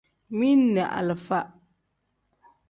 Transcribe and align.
Mili 0.37 0.63
ni 0.73 0.81
alifa. 0.99 1.39